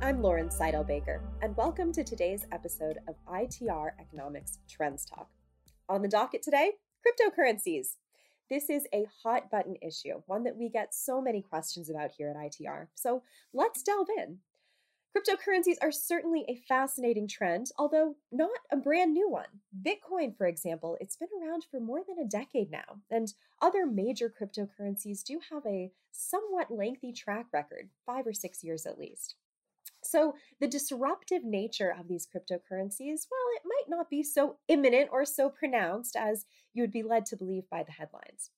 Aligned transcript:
I'm 0.00 0.22
Lauren 0.22 0.50
Saidel 0.50 0.86
Baker, 0.86 1.20
and 1.42 1.56
welcome 1.56 1.92
to 1.94 2.04
today's 2.04 2.46
episode 2.52 2.98
of 3.08 3.16
ITR 3.26 3.90
Economics 3.98 4.60
Trends 4.70 5.04
Talk. 5.04 5.28
On 5.88 6.00
the 6.00 6.06
docket 6.06 6.42
today, 6.42 6.70
cryptocurrencies. 7.04 7.96
This 8.48 8.70
is 8.70 8.86
a 8.94 9.04
hot 9.24 9.50
button 9.50 9.74
issue, 9.82 10.22
one 10.26 10.44
that 10.44 10.56
we 10.56 10.68
get 10.68 10.94
so 10.94 11.20
many 11.20 11.42
questions 11.42 11.90
about 11.90 12.12
here 12.16 12.30
at 12.30 12.36
ITR. 12.36 12.86
So 12.94 13.24
let's 13.52 13.82
delve 13.82 14.06
in. 14.16 14.38
Cryptocurrencies 15.14 15.76
are 15.82 15.92
certainly 15.92 16.44
a 16.48 16.62
fascinating 16.66 17.28
trend, 17.28 17.70
although 17.76 18.16
not 18.30 18.50
a 18.70 18.76
brand 18.76 19.12
new 19.12 19.28
one. 19.28 19.60
Bitcoin, 19.82 20.34
for 20.34 20.46
example, 20.46 20.96
it's 21.00 21.16
been 21.16 21.28
around 21.38 21.66
for 21.70 21.80
more 21.80 22.00
than 22.06 22.18
a 22.18 22.28
decade 22.28 22.70
now, 22.70 23.00
and 23.10 23.34
other 23.60 23.84
major 23.84 24.30
cryptocurrencies 24.30 25.22
do 25.22 25.38
have 25.50 25.66
a 25.66 25.92
somewhat 26.12 26.70
lengthy 26.70 27.12
track 27.12 27.46
record, 27.52 27.90
five 28.06 28.26
or 28.26 28.32
six 28.32 28.64
years 28.64 28.86
at 28.86 28.98
least. 28.98 29.34
So, 30.02 30.34
the 30.60 30.66
disruptive 30.66 31.44
nature 31.44 31.94
of 31.96 32.08
these 32.08 32.26
cryptocurrencies, 32.26 33.26
well, 33.30 33.48
it 33.54 33.62
might 33.64 33.88
not 33.88 34.08
be 34.08 34.22
so 34.22 34.56
imminent 34.66 35.10
or 35.12 35.24
so 35.26 35.50
pronounced 35.50 36.16
as 36.16 36.46
you 36.72 36.82
would 36.82 36.90
be 36.90 37.02
led 37.02 37.26
to 37.26 37.36
believe 37.36 37.68
by 37.70 37.82
the 37.82 37.92
headlines. 37.92 38.50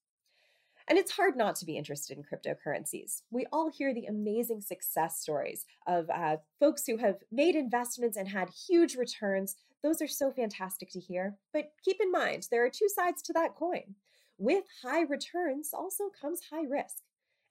And 0.89 0.99
it's 0.99 1.13
hard 1.13 1.37
not 1.37 1.57
to 1.57 1.65
be 1.65 1.79
interested 1.79 2.19
in 2.19 2.25
cryptocurrencies. 2.25 3.23
We 3.31 3.47
all 3.53 3.71
hear 3.71 3.95
the 3.95 4.05
amazing 4.05 4.61
success 4.61 5.19
stories 5.19 5.65
of 5.87 6.11
uh, 6.11 6.37
folks 6.61 6.87
who 6.87 6.99
have 6.99 7.17
made 7.33 7.55
investments 7.55 8.19
and 8.19 8.29
had 8.29 8.51
huge 8.51 8.95
returns. 8.95 9.57
Those 9.83 10.03
are 10.03 10.09
so 10.09 10.31
fantastic 10.31 10.91
to 10.91 11.01
hear. 11.01 11.37
But 11.53 11.73
keep 11.83 11.97
in 12.01 12.13
mind, 12.13 12.49
there 12.51 12.65
are 12.65 12.71
two 12.71 12.89
sides 12.89 13.23
to 13.23 13.33
that 13.33 13.55
coin. 13.55 13.95
With 14.37 14.65
high 14.83 15.03
returns 15.03 15.71
also 15.73 16.05
comes 16.21 16.43
high 16.51 16.65
risk. 16.69 17.03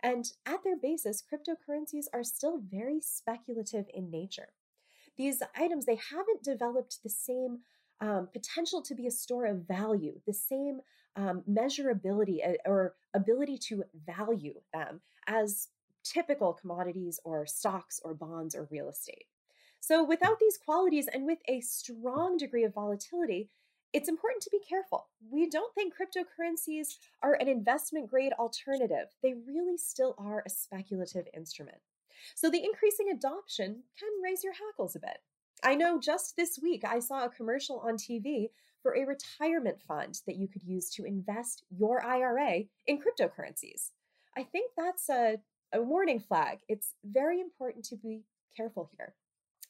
And 0.04 0.26
at 0.46 0.64
their 0.64 0.78
basis, 0.78 1.24
cryptocurrencies 1.24 2.06
are 2.14 2.24
still 2.24 2.60
very 2.60 3.00
speculative 3.02 3.86
in 3.94 4.12
nature. 4.12 4.50
These 5.18 5.42
items, 5.56 5.86
they 5.86 6.00
haven't 6.12 6.44
developed 6.44 7.02
the 7.02 7.10
same 7.10 7.60
um, 8.04 8.28
potential 8.34 8.82
to 8.82 8.96
be 8.96 9.08
a 9.08 9.12
store 9.12 9.46
of 9.46 9.66
value, 9.66 10.20
the 10.28 10.34
same 10.34 10.82
um, 11.16 11.42
measurability 11.50 12.46
uh, 12.46 12.58
or 12.66 12.96
ability 13.14 13.58
to 13.70 13.84
value 14.06 14.56
them 14.74 15.00
as 15.28 15.70
typical 16.04 16.52
commodities 16.54 17.20
or 17.24 17.46
stocks 17.46 18.02
or 18.04 18.14
bonds 18.14 18.56
or 18.56 18.68
real 18.70 18.90
estate. 18.90 19.26
So, 19.80 20.04
without 20.04 20.40
these 20.40 20.58
qualities 20.58 21.08
and 21.14 21.26
with 21.26 21.40
a 21.48 21.62
strong 21.62 22.36
degree 22.38 22.66
of 22.66 22.74
volatility, 22.74 23.50
it's 23.94 24.10
important 24.10 24.44
to 24.44 24.50
be 24.50 24.60
careful. 24.68 25.08
We 25.30 25.50
don't 25.50 25.74
think 25.74 25.94
cryptocurrencies 25.94 26.98
are 27.22 27.36
an 27.36 27.48
investment 27.48 28.10
grade 28.10 28.34
alternative. 28.34 29.08
They 29.22 29.36
really 29.48 29.78
still 29.78 30.16
are 30.18 30.44
a 30.46 30.50
speculative 30.50 31.28
instrument. 31.34 31.78
So 32.36 32.50
the 32.50 32.64
increasing 32.64 33.10
adoption 33.10 33.84
can 33.98 34.10
raise 34.22 34.44
your 34.44 34.54
hackles 34.54 34.96
a 34.96 35.00
bit. 35.00 35.20
I 35.64 35.76
know 35.76 36.00
just 36.00 36.36
this 36.36 36.60
week 36.62 36.84
I 36.86 37.00
saw 37.00 37.26
a 37.26 37.30
commercial 37.30 37.80
on 37.80 37.96
TV 37.96 38.50
for 38.82 38.96
a 38.96 39.06
retirement 39.06 39.80
fund 39.88 40.20
that 40.28 40.36
you 40.36 40.48
could 40.48 40.64
use 40.64 40.90
to 40.92 41.06
invest 41.06 41.64
your 41.70 42.06
IRA 42.06 42.64
in 42.86 43.00
cryptocurrencies. 43.00 43.92
I 44.36 44.44
think 44.44 44.72
that's 44.76 45.10
a, 45.10 45.38
a 45.74 45.82
warning 45.82 46.20
flag. 46.20 46.60
It's 46.68 46.94
very 47.06 47.40
important 47.40 47.86
to 47.86 47.96
be 47.96 48.24
careful 48.58 48.90
here. 48.98 49.14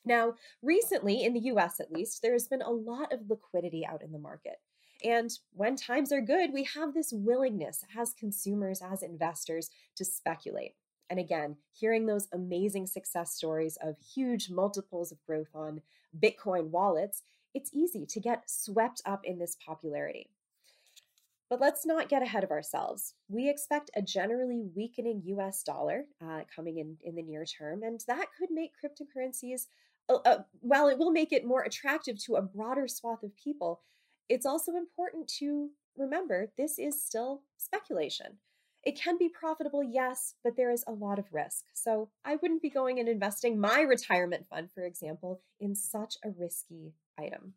Now, 0.03 0.33
recently, 0.61 1.23
in 1.23 1.33
the 1.33 1.51
US 1.51 1.79
at 1.79 1.91
least, 1.91 2.21
there 2.21 2.33
has 2.33 2.47
been 2.47 2.63
a 2.63 2.71
lot 2.71 3.13
of 3.13 3.29
liquidity 3.29 3.85
out 3.85 4.01
in 4.01 4.11
the 4.11 4.19
market. 4.19 4.59
And 5.03 5.31
when 5.53 5.75
times 5.75 6.11
are 6.11 6.21
good, 6.21 6.53
we 6.53 6.63
have 6.63 6.93
this 6.93 7.11
willingness 7.13 7.83
as 7.97 8.13
consumers, 8.13 8.81
as 8.81 9.03
investors, 9.03 9.69
to 9.95 10.05
speculate. 10.05 10.73
And 11.09 11.19
again, 11.19 11.57
hearing 11.71 12.05
those 12.05 12.27
amazing 12.33 12.87
success 12.87 13.33
stories 13.33 13.77
of 13.81 13.97
huge 13.99 14.49
multiples 14.49 15.11
of 15.11 15.23
growth 15.25 15.49
on 15.53 15.81
Bitcoin 16.17 16.69
wallets, 16.69 17.23
it's 17.53 17.71
easy 17.73 18.05
to 18.05 18.19
get 18.19 18.49
swept 18.49 19.01
up 19.05 19.25
in 19.25 19.39
this 19.39 19.57
popularity. 19.65 20.29
But 21.49 21.61
let's 21.61 21.85
not 21.85 22.09
get 22.09 22.23
ahead 22.23 22.43
of 22.43 22.51
ourselves. 22.51 23.13
We 23.27 23.49
expect 23.49 23.91
a 23.95 24.01
generally 24.01 24.63
weakening 24.75 25.21
US 25.25 25.61
dollar 25.61 26.05
uh, 26.21 26.41
coming 26.55 26.79
in 26.79 26.97
in 27.03 27.15
the 27.15 27.21
near 27.21 27.45
term, 27.45 27.83
and 27.83 27.99
that 28.07 28.27
could 28.39 28.49
make 28.49 28.71
cryptocurrencies 28.83 29.67
uh, 30.09 30.15
uh, 30.25 30.43
while 30.59 30.87
it 30.87 30.97
will 30.97 31.11
make 31.11 31.31
it 31.31 31.45
more 31.45 31.63
attractive 31.63 32.17
to 32.25 32.35
a 32.35 32.41
broader 32.41 32.87
swath 32.87 33.23
of 33.23 33.35
people, 33.35 33.81
it's 34.29 34.45
also 34.45 34.75
important 34.75 35.27
to 35.39 35.69
remember 35.97 36.51
this 36.57 36.79
is 36.79 37.01
still 37.01 37.41
speculation. 37.57 38.37
It 38.83 38.99
can 38.99 39.17
be 39.17 39.29
profitable, 39.29 39.81
yes, 39.81 40.35
but 40.43 40.57
there 40.57 40.71
is 40.71 40.83
a 40.85 40.91
lot 40.91 41.17
of 41.17 41.31
risk. 41.31 41.63
So 41.73 42.09
I 42.25 42.35
wouldn't 42.35 42.61
be 42.61 42.69
going 42.69 42.99
and 42.99 43.07
investing 43.07 43.59
my 43.59 43.81
retirement 43.81 44.45
fund, 44.49 44.69
for 44.71 44.83
example, 44.83 45.41
in 45.59 45.73
such 45.73 46.17
a 46.23 46.31
risky 46.37 46.93
item. 47.17 47.53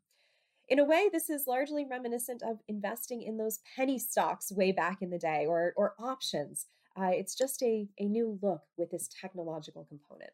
In 0.69 0.79
a 0.79 0.85
way, 0.85 1.09
this 1.11 1.29
is 1.29 1.47
largely 1.47 1.85
reminiscent 1.85 2.43
of 2.43 2.59
investing 2.69 3.23
in 3.23 3.39
those 3.39 3.61
penny 3.77 3.99
stocks 3.99 4.53
way 4.53 4.73
back 4.73 5.03
in 5.03 5.11
the 5.11 5.19
day 5.19 5.47
or, 5.47 5.73
or 5.77 5.95
options. 5.99 6.67
Uh, 6.97 7.11
it's 7.13 7.35
just 7.37 7.63
a, 7.63 7.89
a 7.99 8.05
new 8.05 8.39
look 8.41 8.63
with 8.77 8.91
this 8.91 9.09
technological 9.21 9.85
component. 9.85 10.31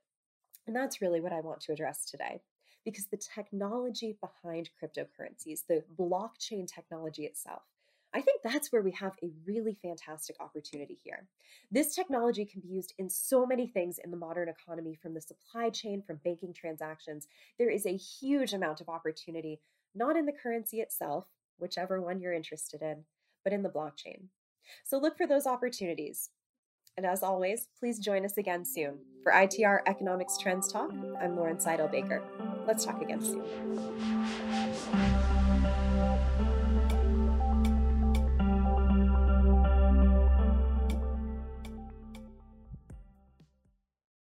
And 0.67 0.77
that's 0.77 1.03
really 1.03 1.21
what 1.21 1.33
I 1.33 1.41
want 1.41 1.61
to 1.63 1.73
address 1.73 2.05
today. 2.05 2.41
Because 2.85 3.07
the 3.07 3.17
technology 3.35 4.19
behind 4.21 4.71
cryptocurrencies, 4.83 5.61
the 5.69 5.85
blockchain 5.99 6.67
technology 6.67 7.25
itself, 7.25 7.63
I 8.15 8.21
think 8.21 8.43
that's 8.43 8.71
where 8.71 8.83
we 8.83 8.93
have 8.93 9.15
a 9.23 9.31
really 9.47 9.79
fantastic 9.81 10.37
opportunity 10.39 10.99
here. 11.03 11.29
This 11.71 11.95
technology 11.95 12.45
can 12.45 12.61
be 12.61 12.69
used 12.69 12.93
in 12.99 13.09
so 13.09 13.47
many 13.47 13.67
things 13.67 13.99
in 14.03 14.11
the 14.11 14.19
modern 14.19 14.51
economy, 14.51 14.95
from 14.95 15.15
the 15.15 15.21
supply 15.21 15.71
chain, 15.71 16.03
from 16.07 16.21
banking 16.23 16.53
transactions. 16.53 17.27
There 17.59 17.71
is 17.71 17.87
a 17.87 17.97
huge 17.97 18.53
amount 18.53 18.83
of 18.83 18.91
opportunity, 18.91 19.61
not 19.95 20.17
in 20.17 20.27
the 20.27 20.33
currency 20.33 20.81
itself, 20.81 21.27
whichever 21.59 22.03
one 22.03 22.21
you're 22.21 22.35
interested 22.35 22.83
in, 22.83 23.05
but 23.45 23.53
in 23.55 23.63
the 23.63 23.71
blockchain. 23.71 24.25
So 24.85 24.99
look 24.99 25.17
for 25.17 25.27
those 25.27 25.47
opportunities. 25.47 26.31
And 26.97 27.07
as 27.07 27.23
always, 27.23 27.69
please 27.79 27.99
join 27.99 28.27
us 28.27 28.37
again 28.37 28.67
soon. 28.67 28.99
For 29.23 29.33
ITR 29.33 29.81
Economics 29.87 30.37
Trends 30.37 30.71
Talk, 30.71 30.93
I'm 31.19 31.37
Lauren 31.37 31.57
Saidel 31.57 31.91
Baker. 31.91 32.23
Let's 32.67 32.85
talk 32.85 33.01
again 33.01 33.23
soon. 33.23 33.43